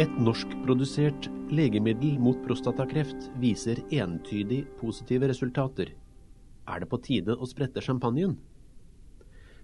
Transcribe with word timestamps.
Et 0.00 0.12
norskprodusert 0.16 1.26
legemiddel 1.52 2.14
mot 2.24 2.38
prostatakreft 2.46 3.26
viser 3.42 3.82
entydig 3.92 4.62
positive 4.78 5.28
resultater. 5.28 5.90
Er 6.64 6.80
det 6.80 6.88
på 6.88 7.00
tide 7.04 7.36
å 7.36 7.48
sprette 7.50 7.82
champagnen? 7.84 8.38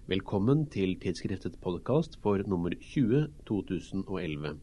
Velkommen 0.05 0.67
til 0.69 0.93
tidsskriftet 1.01 1.57
podkast 1.63 2.19
for 2.21 2.45
nummer 2.45 2.75
20 2.77 3.31
2011. 3.49 4.61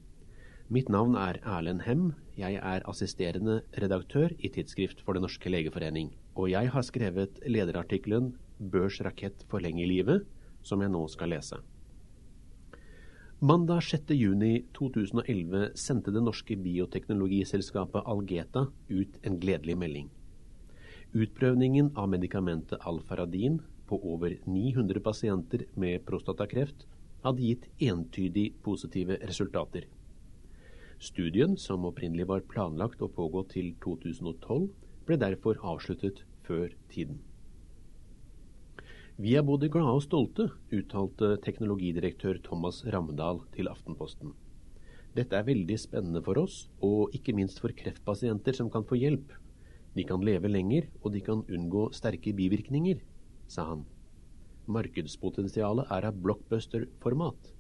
Mitt 0.71 0.95
navn 0.95 1.19
er 1.19 1.43
Erlend 1.43 1.83
Hem. 1.89 2.07
Jeg 2.39 2.63
er 2.63 2.87
assisterende 2.87 3.65
redaktør 3.75 4.31
i 4.39 4.55
Tidsskrift 4.55 5.03
for 5.03 5.19
Den 5.19 5.27
norske 5.27 5.51
legeforening. 5.51 6.15
Og 6.39 6.55
jeg 6.55 6.71
har 6.71 6.87
skrevet 6.87 7.43
lederartikkelen 7.51 8.37
'Børs 8.63 9.03
rakett 9.03 9.43
forlenger 9.51 9.91
livet', 9.91 10.27
som 10.63 10.87
jeg 10.87 10.95
nå 10.95 11.09
skal 11.11 11.35
lese. 11.35 11.65
Mandag 13.45 13.81
6.6.2011 13.81 15.75
sendte 15.77 16.13
det 16.15 16.21
norske 16.25 16.55
bioteknologiselskapet 16.57 18.07
Algeta 18.09 18.63
ut 18.89 19.19
en 19.21 19.35
gledelig 19.43 19.75
melding. 19.77 20.07
Utprøvningen 21.13 21.91
av 22.01 22.09
medikamentet 22.09 22.81
Alfaradin 22.89 23.59
på 23.91 23.99
over 24.15 24.39
900 24.49 25.03
pasienter 25.05 25.67
med 25.77 26.07
prostatakreft 26.09 26.87
hadde 27.27 27.45
gitt 27.51 27.69
entydig 27.91 28.47
positive 28.65 29.21
resultater. 29.21 29.91
Studien, 30.97 31.59
som 31.61 31.85
opprinnelig 31.85 32.31
var 32.33 32.49
planlagt 32.49 33.05
å 33.05 33.13
pågå 33.13 33.45
til 33.53 33.75
2012, 33.85 34.71
ble 35.05 35.21
derfor 35.21 35.61
avsluttet 35.61 36.25
før 36.49 36.73
tiden. 36.89 37.21
Vi 39.15 39.37
er 39.39 39.45
både 39.47 39.69
glade 39.71 39.93
og 39.95 40.01
stolte, 40.03 40.49
uttalte 40.75 41.37
teknologidirektør 41.45 42.41
Thomas 42.43 42.81
Ramdal 42.91 43.45
til 43.55 43.69
Aftenposten. 43.71 44.33
Dette 45.15 45.39
er 45.39 45.47
veldig 45.47 45.77
spennende 45.79 46.23
for 46.27 46.41
oss, 46.41 46.65
og 46.83 47.15
ikke 47.15 47.31
minst 47.39 47.61
for 47.63 47.71
kreftpasienter 47.79 48.59
som 48.59 48.73
kan 48.75 48.83
få 48.83 48.99
hjelp. 48.99 49.31
De 49.95 50.03
kan 50.03 50.19
leve 50.27 50.51
lenger, 50.51 50.89
og 51.05 51.15
de 51.15 51.23
kan 51.23 51.45
unngå 51.47 51.85
sterke 51.95 52.35
bivirkninger, 52.35 53.05
sa 53.47 53.69
han. 53.69 53.87
Markedspotensialet 54.67 55.95
er 55.95 56.11
av 56.11 56.19
blockbuster-format. 56.19 57.55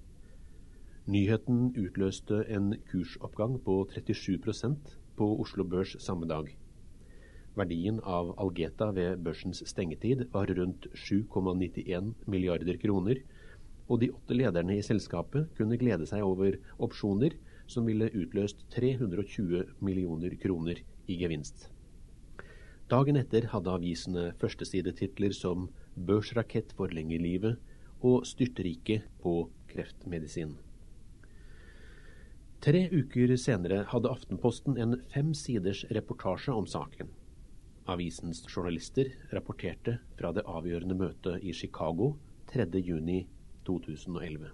Nyheten 1.06 1.70
utløste 1.78 2.42
en 2.50 2.72
kursoppgang 2.91 3.60
på 3.62 3.84
37% 3.94 4.98
på 5.14 5.32
Oslo 5.47 5.62
Børs 5.62 5.94
samme 6.02 6.27
dag. 6.27 6.50
Verdien 7.55 8.00
av 8.02 8.33
Algeta 8.42 8.88
ved 8.94 9.20
børsens 9.22 9.60
stengetid 9.70 10.24
var 10.33 10.50
rundt 10.58 10.88
7,91 10.91 12.10
milliarder 12.27 12.80
kroner, 12.83 13.20
og 13.86 14.00
de 14.02 14.10
åtte 14.10 14.34
lederne 14.34 14.78
i 14.78 14.83
selskapet 14.83 15.52
kunne 15.58 15.78
glede 15.78 16.08
seg 16.10 16.25
over 16.27 16.58
opsjoner 16.82 17.36
som 17.70 17.86
ville 17.86 18.10
utløst 18.10 18.66
320 18.75 19.62
millioner 19.84 20.34
kroner 20.42 20.82
i 21.06 21.20
gevinst. 21.20 21.69
Dagen 22.91 23.16
etter 23.16 23.47
hadde 23.55 23.72
avisene 23.72 24.32
førstesidetitler 24.41 25.32
som 25.32 25.70
'Børsrakett 25.94 26.75
forlenger 26.75 27.22
livet' 27.22 27.56
og 28.02 28.27
'Styrtrike 28.27 29.02
på 29.22 29.48
kreftmedisin'. 29.70 30.58
Tre 32.60 32.88
uker 32.91 33.36
senere 33.36 33.84
hadde 33.84 34.10
Aftenposten 34.10 34.77
en 34.77 35.02
fem 35.12 35.34
siders 35.34 35.84
reportasje 35.91 36.52
om 36.52 36.66
saken. 36.66 37.08
Avisens 37.84 38.40
journalister 38.48 39.10
rapporterte 39.36 39.98
fra 40.16 40.30
det 40.32 40.46
avgjørende 40.48 40.94
møtet 40.96 41.42
i 41.44 41.52
Chicago 41.52 42.14
3.6.2011. 42.48 44.46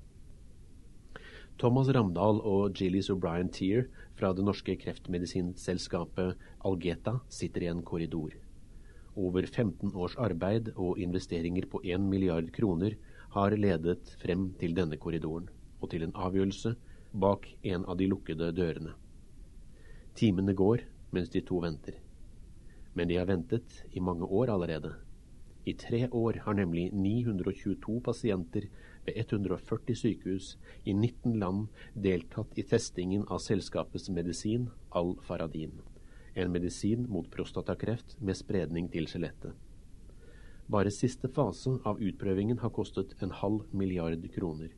Thomas 1.61 1.91
Ramdal 1.95 2.41
og 2.43 2.75
Gillies 2.75 3.11
O'Brien 3.13 3.53
Tear 3.55 3.87
fra 4.19 4.33
det 4.35 4.43
norske 4.49 4.75
kreftmedisinselskapet 4.81 6.35
Algeta 6.67 7.21
sitter 7.31 7.69
i 7.69 7.71
en 7.71 7.85
korridor. 7.87 8.35
Over 9.15 9.47
15 9.47 9.95
års 9.95 10.19
arbeid 10.19 10.73
og 10.75 10.99
investeringer 10.99 11.71
på 11.71 11.85
1 11.85 12.03
milliard 12.11 12.51
kroner 12.57 12.99
har 13.37 13.55
ledet 13.55 14.11
frem 14.25 14.51
til 14.59 14.75
denne 14.75 14.99
korridoren, 14.99 15.47
og 15.79 15.95
til 15.95 16.03
en 16.03 16.17
avgjørelse 16.19 16.75
bak 17.15 17.47
en 17.63 17.87
av 17.87 17.95
de 18.01 18.11
lukkede 18.11 18.51
dørene. 18.59 18.99
Timene 20.19 20.55
går 20.59 20.83
mens 21.15 21.31
de 21.31 21.47
to 21.47 21.63
venter. 21.63 22.10
Men 22.95 23.09
de 23.09 23.17
har 23.17 23.27
ventet 23.27 23.85
i 23.91 24.01
mange 24.01 24.25
år 24.25 24.51
allerede. 24.51 24.95
I 25.65 25.75
tre 25.77 26.09
år 26.09 26.41
har 26.45 26.55
nemlig 26.57 26.89
922 26.93 28.01
pasienter 28.01 28.67
ved 29.07 29.17
140 29.17 29.97
sykehus 29.97 30.57
i 30.85 30.93
19 30.93 31.39
land 31.39 31.69
deltatt 31.95 32.59
i 32.59 32.65
testingen 32.67 33.27
av 33.29 33.43
selskapets 33.45 34.09
medisin 34.11 34.71
Al-Faradin. 34.91 35.77
En 36.35 36.53
medisin 36.53 37.07
mot 37.09 37.29
prostatakreft 37.31 38.17
med 38.21 38.39
spredning 38.39 38.89
til 38.89 39.07
skjelettet. 39.11 39.53
Bare 40.71 40.93
siste 40.95 41.29
fase 41.29 41.77
av 41.85 42.01
utprøvingen 42.01 42.61
har 42.63 42.73
kostet 42.75 43.17
en 43.21 43.33
halv 43.35 43.67
milliard 43.75 44.23
kroner. 44.35 44.71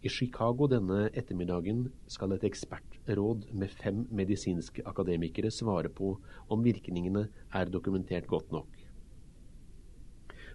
I 0.00 0.08
Chicago 0.08 0.64
denne 0.64 1.10
ettermiddagen 1.12 1.82
skal 2.08 2.32
et 2.32 2.44
ekspertråd 2.48 3.42
med 3.52 3.72
fem 3.82 4.06
medisinske 4.08 4.80
akademikere 4.88 5.50
svare 5.52 5.90
på 5.92 6.14
om 6.48 6.62
virkningene 6.64 7.26
er 7.52 7.68
dokumentert 7.68 8.24
godt 8.30 8.48
nok. 8.54 8.78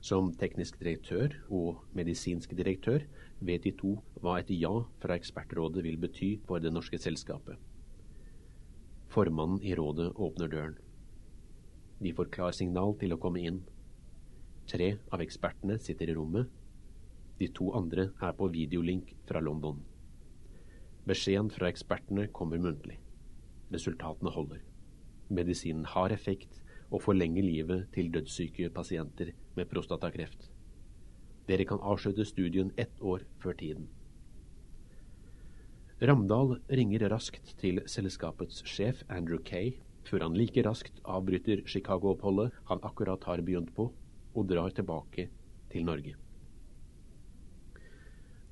Som 0.01 0.31
teknisk 0.33 0.79
direktør 0.81 1.37
og 1.53 1.83
medisinsk 1.93 2.57
direktør 2.57 3.05
vet 3.39 3.69
de 3.69 3.75
to 3.77 3.93
hva 4.17 4.39
et 4.41 4.49
ja 4.57 4.73
fra 5.03 5.13
ekspertrådet 5.13 5.85
vil 5.85 6.01
bety 6.01 6.39
for 6.49 6.57
det 6.57 6.73
norske 6.73 6.97
selskapet. 6.97 7.61
Formannen 9.13 9.61
i 9.61 9.77
rådet 9.77 10.09
åpner 10.17 10.49
døren. 10.49 10.77
De 12.01 12.17
får 12.17 12.33
klarsignal 12.33 12.97
til 12.97 13.13
å 13.13 13.21
komme 13.21 13.45
inn. 13.45 13.61
Tre 14.65 14.95
av 15.13 15.21
ekspertene 15.21 15.77
sitter 15.77 16.09
i 16.09 16.17
rommet 16.17 16.49
de 17.39 17.49
to 17.51 17.71
andre 17.75 18.09
er 18.23 18.35
på 18.37 18.47
videolink 18.53 19.11
fra 19.27 19.41
London. 19.43 19.81
Beskjeden 21.05 21.51
fra 21.53 21.67
ekspertene 21.69 22.29
kommer 22.33 22.61
muntlig. 22.61 22.97
Resultatene 23.73 24.31
holder. 24.31 24.61
Medisinen 25.29 25.85
har 25.89 26.13
effekt 26.15 26.61
og 26.89 27.03
forlenger 27.03 27.43
livet 27.43 27.87
til 27.93 28.11
dødssyke 28.13 28.69
pasienter 28.73 29.33
med 29.57 29.69
prostatakreft. 29.69 30.49
Dere 31.49 31.65
kan 31.69 31.81
avslutte 31.81 32.25
studien 32.25 32.71
ett 32.77 33.01
år 33.01 33.25
før 33.43 33.57
tiden. 33.59 33.87
Ramdal 36.01 36.57
ringer 36.67 37.05
raskt 37.11 37.53
til 37.61 37.79
selskapets 37.87 38.63
sjef 38.67 39.03
Andrew 39.09 39.39
Kay, 39.39 39.75
før 40.05 40.25
han 40.27 40.35
like 40.37 40.63
raskt 40.65 40.99
avbryter 41.05 41.63
Chicago-oppholdet 41.65 42.51
han 42.69 42.83
akkurat 42.83 43.23
har 43.23 43.41
begynt 43.45 43.71
på, 43.77 43.91
og 44.35 44.49
drar 44.49 44.73
tilbake 44.75 45.29
til 45.71 45.85
Norge. 45.85 46.17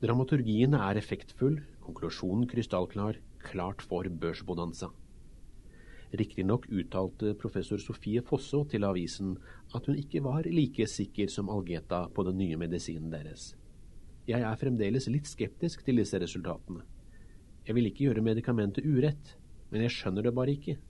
Dramaturgien 0.04 0.74
er 0.76 0.98
effektfull, 1.00 1.62
konklusjonen 1.80 2.44
krystallklar, 2.52 3.22
klart 3.40 3.80
for 3.88 4.04
børsbonanza. 4.04 4.90
Riktignok 6.20 6.68
uttalte 6.68 7.32
professor 7.40 7.80
Sofie 7.80 8.20
Fosså 8.28 8.66
til 8.68 8.84
avisen 8.84 9.38
at 9.72 9.88
hun 9.88 9.96
ikke 9.96 10.20
var 10.28 10.44
like 10.52 10.90
sikker 10.92 11.32
som 11.32 11.48
Algeta 11.48 12.02
på 12.12 12.28
den 12.28 12.38
nye 12.42 12.60
medisinen 12.60 13.16
deres. 13.16 13.54
Jeg 14.28 14.44
er 14.44 14.60
fremdeles 14.60 15.08
litt 15.08 15.32
skeptisk 15.32 15.88
til 15.88 16.04
disse 16.04 16.20
resultatene. 16.20 16.84
Jeg 17.64 17.80
vil 17.80 17.88
ikke 17.88 18.10
gjøre 18.10 18.28
medikamentet 18.28 18.84
urett, 18.84 19.38
men 19.72 19.88
jeg 19.88 19.96
skjønner 19.96 20.28
det 20.28 20.36
bare 20.36 20.60
ikke, 20.60 20.82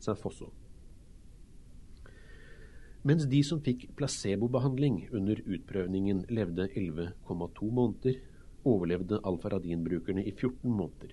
sa 0.00 0.16
Fosså. 0.16 0.48
Mens 3.04 3.28
de 3.28 3.44
som 3.44 3.60
fikk 3.60 3.90
placebobehandling 3.98 5.10
under 5.12 5.36
utprøvningen 5.44 6.30
levde 6.32 6.72
11,2 6.72 7.68
måneder, 7.68 8.22
overlevde 8.64 9.20
alfaradinbrukerne 9.28 10.24
i 10.24 10.32
14 10.32 10.70
måneder. 10.70 11.12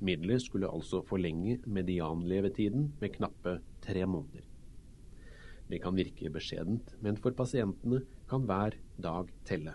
Middelet 0.00 0.42
skulle 0.42 0.68
altså 0.68 1.02
forlenge 1.04 1.58
medianlevetiden 1.66 2.92
med 3.00 3.12
knappe 3.18 3.58
tre 3.84 4.06
måneder. 4.06 4.46
Det 5.70 5.82
kan 5.82 5.94
virke 5.94 6.30
beskjedent, 6.32 6.96
men 7.00 7.18
for 7.20 7.36
pasientene 7.36 8.00
kan 8.30 8.46
hver 8.48 8.78
dag 8.98 9.28
telle. 9.44 9.74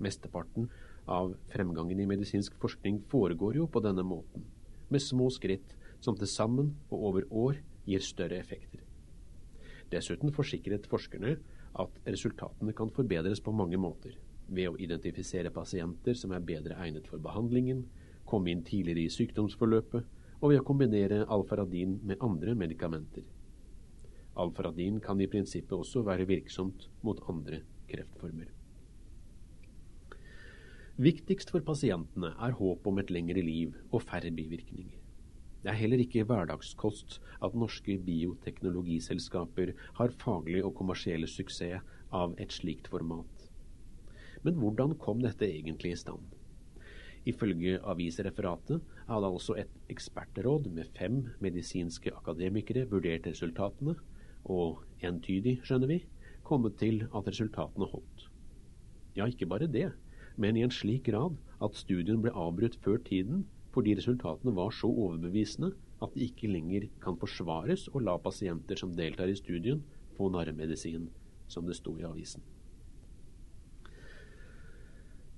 Mesteparten 0.00 0.70
av 1.06 1.34
fremgangen 1.52 2.00
i 2.00 2.08
medisinsk 2.08 2.56
forskning 2.62 3.02
foregår 3.12 3.60
jo 3.60 3.68
på 3.68 3.82
denne 3.84 4.02
måten, 4.02 4.46
med 4.88 5.04
små 5.04 5.28
skritt 5.30 5.76
som 6.00 6.16
til 6.16 6.30
sammen 6.30 6.72
og 6.88 7.04
over 7.10 7.28
år 7.30 7.60
gir 7.84 8.02
større 8.02 8.40
effekter. 8.40 8.80
Dessuten 9.92 10.32
forsikret 10.32 10.88
forskerne 10.90 11.36
at 11.80 12.02
resultatene 12.06 12.72
kan 12.74 12.90
forbedres 12.94 13.42
på 13.44 13.52
mange 13.54 13.78
måter 13.78 14.16
ved 14.50 14.68
å 14.70 14.78
identifisere 14.82 15.52
pasienter 15.54 16.18
som 16.18 16.34
er 16.34 16.44
bedre 16.44 16.76
egnet 16.82 17.06
for 17.10 17.22
behandlingen, 17.22 17.84
komme 18.26 18.52
inn 18.52 18.64
tidligere 18.66 19.06
i 19.06 19.12
sykdomsforløpet, 19.14 20.06
og 20.40 20.52
ved 20.52 20.62
å 20.62 20.66
kombinere 20.66 21.24
alfaradin 21.28 21.98
med 22.06 22.22
andre 22.24 22.54
medikamenter. 22.56 23.26
Alfaradin 24.40 25.00
kan 25.04 25.20
i 25.20 25.28
prinsippet 25.28 25.74
også 25.76 26.02
være 26.06 26.28
virksomt 26.30 26.88
mot 27.04 27.20
andre 27.28 27.60
kreftformer. 27.90 28.48
Viktigst 31.00 31.52
for 31.52 31.64
pasientene 31.64 32.34
er 32.44 32.56
håp 32.58 32.88
om 32.88 32.98
et 33.00 33.12
lengre 33.12 33.40
liv 33.44 33.76
og 33.90 34.02
færre 34.04 34.32
bivirkninger. 34.36 34.98
Det 35.60 35.68
er 35.72 35.76
heller 35.76 36.00
ikke 36.00 36.24
hverdagskost 36.28 37.18
at 37.44 37.56
norske 37.56 37.98
bioteknologiselskaper 38.04 39.74
har 39.98 40.14
faglig 40.20 40.62
og 40.64 40.74
kommersiell 40.76 41.26
suksess 41.28 41.84
av 42.16 42.36
et 42.40 42.52
slikt 42.52 42.88
format. 42.92 43.39
Men 44.46 44.56
hvordan 44.60 44.96
kom 45.00 45.20
dette 45.24 45.48
egentlig 45.48 45.94
i 45.94 46.00
stand? 46.00 46.36
Ifølge 47.28 47.76
avisreferatet 47.84 48.80
hadde 49.08 49.28
altså 49.28 49.56
et 49.60 49.72
ekspertråd 49.92 50.70
med 50.72 50.88
fem 50.96 51.18
medisinske 51.44 52.12
akademikere 52.16 52.86
vurdert 52.88 53.28
resultatene, 53.28 53.96
og 54.48 54.80
entydig, 55.04 55.58
skjønner 55.66 55.90
vi, 55.90 55.98
kommet 56.48 56.78
til 56.80 57.04
at 57.12 57.28
resultatene 57.28 57.88
holdt. 57.92 58.24
Ja, 59.18 59.26
ikke 59.26 59.48
bare 59.50 59.68
det, 59.68 59.90
men 60.40 60.56
i 60.56 60.64
en 60.64 60.72
slik 60.72 61.04
grad 61.10 61.36
at 61.60 61.76
studien 61.76 62.22
ble 62.24 62.32
avbrutt 62.32 62.78
før 62.84 63.02
tiden 63.04 63.44
fordi 63.74 63.94
resultatene 63.98 64.54
var 64.56 64.72
så 64.74 64.88
overbevisende 64.88 65.74
at 66.02 66.14
det 66.14 66.30
ikke 66.30 66.50
lenger 66.50 66.88
kan 67.04 67.18
forsvares 67.20 67.86
å 67.92 68.00
la 68.02 68.16
pasienter 68.18 68.80
som 68.80 68.94
deltar 68.96 69.30
i 69.30 69.36
studien, 69.38 69.84
få 70.16 70.30
narremedisin, 70.32 71.10
som 71.46 71.68
det 71.68 71.76
sto 71.78 71.94
i 72.00 72.06
avisen. 72.08 72.42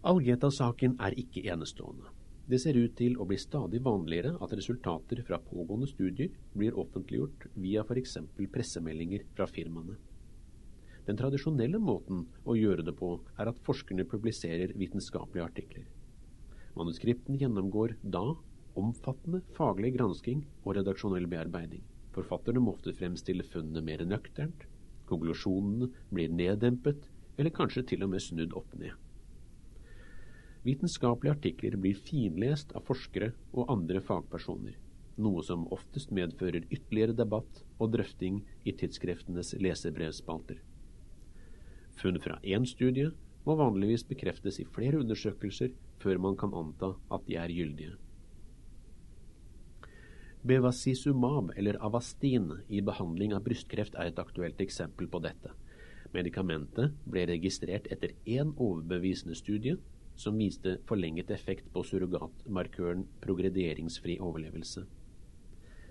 Algeta-saken 0.03 0.97
er 0.99 1.15
ikke 1.15 1.45
enestående. 1.47 2.09
Det 2.51 2.59
ser 2.59 2.75
ut 2.75 2.97
til 2.99 3.13
å 3.23 3.27
bli 3.31 3.37
stadig 3.39 3.79
vanligere 3.87 4.33
at 4.43 4.55
resultater 4.59 5.21
fra 5.23 5.39
pågående 5.39 5.87
studier 5.87 6.33
blir 6.59 6.75
offentliggjort 6.75 7.47
via 7.55 7.85
f.eks. 7.87 8.17
pressemeldinger 8.51 9.23
fra 9.37 9.47
firmaene. 9.47 9.95
Den 11.07 11.19
tradisjonelle 11.19 11.79
måten 11.79 12.25
å 12.43 12.57
gjøre 12.59 12.83
det 12.89 12.97
på 12.99 13.13
er 13.39 13.51
at 13.53 13.61
forskerne 13.67 14.07
publiserer 14.11 14.75
vitenskapelige 14.79 15.47
artikler. 15.47 15.87
Manuskripten 16.75 17.39
gjennomgår 17.39 17.95
da 18.03 18.25
omfattende 18.79 19.45
faglig 19.55 19.95
gransking 20.01 20.43
og 20.65 20.81
redaksjonell 20.81 21.31
bearbeiding. 21.31 21.87
Forfatterne 22.17 22.63
må 22.65 22.75
ofte 22.75 22.95
fremstille 22.99 23.47
funnene 23.55 23.85
mer 23.87 24.03
nøkternt, 24.03 24.67
konklusjonene 25.07 25.93
blir 26.11 26.35
neddempet, 26.35 27.07
eller 27.39 27.55
kanskje 27.55 27.87
til 27.93 28.03
og 28.03 28.15
med 28.17 28.27
snudd 28.27 28.59
opp 28.59 28.75
ned. 28.75 28.99
Vitenskapelige 30.63 31.35
artikler 31.35 31.75
blir 31.75 31.99
finlest 31.99 32.71
av 32.79 32.85
forskere 32.87 33.33
og 33.51 33.71
andre 33.73 33.99
fagpersoner, 34.05 34.77
noe 35.19 35.43
som 35.43 35.65
oftest 35.75 36.13
medfører 36.15 36.69
ytterligere 36.69 37.17
debatt 37.19 37.65
og 37.83 37.91
drøfting 37.97 38.39
i 38.63 38.75
tidsskriftenes 38.79 39.57
lesebrevspalter. 39.59 40.61
Funn 41.99 42.21
fra 42.23 42.39
én 42.47 42.67
studie 42.69 43.11
må 43.43 43.57
vanligvis 43.59 44.07
bekreftes 44.07 44.61
i 44.63 44.69
flere 44.77 45.01
undersøkelser 45.03 45.75
før 46.03 46.23
man 46.23 46.39
kan 46.39 46.55
anta 46.55 46.95
at 47.11 47.27
de 47.27 47.37
er 47.43 47.51
gyldige. 47.51 47.99
Bevacizumab, 50.47 51.53
eller 51.57 51.79
Avastin, 51.87 52.49
i 52.67 52.81
behandling 52.83 53.35
av 53.35 53.45
brystkreft 53.47 53.95
er 53.95 54.11
et 54.11 54.19
aktuelt 54.19 54.63
eksempel 54.63 55.07
på 55.11 55.21
dette. 55.23 55.53
Medikamentet 56.15 56.95
ble 57.07 57.27
registrert 57.31 57.87
etter 57.95 58.15
én 58.27 58.51
overbevisende 58.57 59.39
studie 59.39 59.79
som 60.23 60.39
viste 60.39 60.77
forlenget 60.89 61.31
effekt 61.35 61.69
på 61.75 61.83
surrogatmarkøren 61.87 63.05
progrederingsfri 63.25 64.19
overlevelse. 64.23 64.85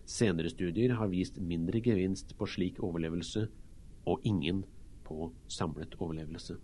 Senere 0.07 0.49
studier 0.51 0.95
har 0.99 1.11
vist 1.11 1.39
mindre 1.39 1.81
gevinst 1.83 2.33
på 2.39 2.47
slik 2.49 2.79
overlevelse 2.83 3.47
og 4.07 4.23
ingen 4.27 4.63
på 5.07 5.31
samlet 5.47 5.95
overlevelse. 5.99 6.57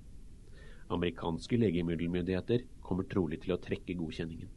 Amerikanske 0.89 1.59
legemiddelmyndigheter 1.59 2.63
kommer 2.81 3.07
trolig 3.11 3.41
til 3.43 3.55
å 3.55 3.61
trekke 3.61 3.97
godkjenningen. 3.99 4.49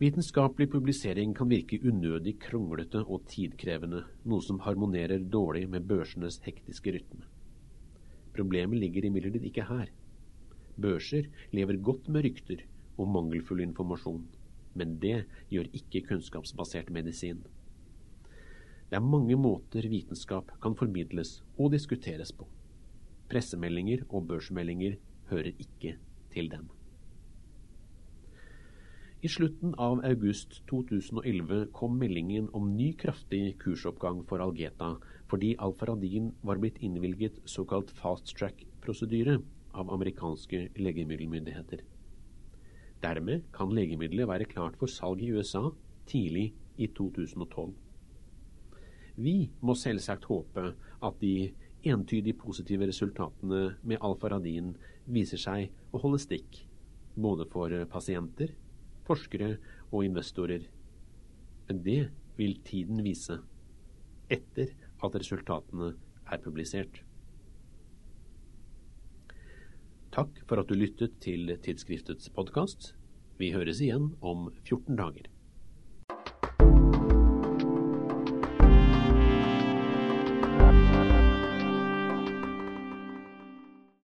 Vitenskapelig 0.00 0.68
publisering 0.72 1.32
kan 1.38 1.48
virke 1.48 1.78
unødig 1.80 2.34
kronglete 2.42 3.04
og 3.06 3.28
tidkrevende, 3.30 4.02
noe 4.28 4.42
som 4.44 4.58
harmonerer 4.66 5.22
dårlig 5.32 5.68
med 5.70 5.86
børsenes 5.88 6.40
hektiske 6.44 6.96
rytme. 6.98 7.24
Problemet 8.34 8.80
ligger 8.82 9.06
imidlertid 9.06 9.46
ikke 9.46 9.66
her. 9.68 9.90
Børser 10.80 11.28
lever 11.54 11.78
godt 11.78 12.08
med 12.10 12.26
rykter 12.26 12.64
og 12.98 13.10
mangelfull 13.14 13.62
informasjon, 13.62 14.24
men 14.74 14.96
det 15.02 15.24
gjør 15.52 15.70
ikke 15.72 16.02
kunnskapsbasert 16.08 16.90
medisin. 16.90 17.44
Det 18.90 18.98
er 18.98 19.06
mange 19.06 19.36
måter 19.38 19.86
vitenskap 19.90 20.50
kan 20.62 20.74
formidles 20.78 21.40
og 21.58 21.72
diskuteres 21.72 22.32
på. 22.34 22.46
Pressemeldinger 23.30 24.04
og 24.10 24.26
børsmeldinger 24.28 24.98
hører 25.30 25.54
ikke 25.54 25.96
til 26.34 26.50
dem. 26.50 26.68
I 29.24 29.28
slutten 29.28 29.72
av 29.80 30.02
august 30.04 30.58
2011 30.68 31.70
kom 31.72 31.94
meldingen 31.96 32.50
om 32.52 32.66
ny 32.76 32.90
kraftig 33.00 33.54
kursoppgang 33.62 34.18
for 34.28 34.42
Algeta 34.44 34.90
fordi 35.30 35.54
Alfaradin 35.64 36.26
var 36.44 36.58
blitt 36.60 36.76
innvilget 36.84 37.38
såkalt 37.48 37.88
fast 37.96 38.34
track-prosedyre 38.36 39.38
av 39.72 39.92
amerikanske 39.94 40.58
legemiddelmyndigheter. 40.76 41.80
Dermed 43.00 43.46
kan 43.56 43.72
legemiddelet 43.72 44.28
være 44.28 44.48
klart 44.50 44.76
for 44.76 44.92
salg 44.92 45.22
i 45.24 45.30
USA 45.32 45.70
tidlig 46.04 46.50
i 46.76 46.90
2012. 46.92 47.72
Vi 49.24 49.34
må 49.64 49.76
selvsagt 49.80 50.28
håpe 50.28 50.66
at 51.00 51.16
de 51.22 51.54
entydig 51.88 52.36
positive 52.42 52.90
resultatene 52.92 53.78
med 53.80 54.04
Alfaradin 54.04 54.74
viser 55.08 55.40
seg 55.40 55.72
å 55.96 56.02
holde 56.04 56.20
stikk, 56.20 56.60
både 57.16 57.48
for 57.48 57.72
pasienter 57.88 58.52
forskere 59.08 59.56
og 59.90 60.04
investorer. 60.06 60.66
Men 61.68 61.82
det 61.84 62.00
vil 62.38 62.56
tiden 62.66 63.02
vise, 63.04 63.38
etter 64.32 64.72
at 65.04 65.18
resultatene 65.20 65.92
er 66.30 66.42
publisert. 66.44 67.02
Takk 70.14 70.44
for 70.48 70.62
at 70.62 70.70
du 70.70 70.78
lyttet 70.78 71.16
til 71.24 71.50
tidsskriftets 71.62 72.30
podkast. 72.34 72.92
Vi 73.40 73.50
høres 73.50 73.80
igjen 73.82 74.12
om 74.22 74.46
14 74.62 74.94
dager. 75.00 75.33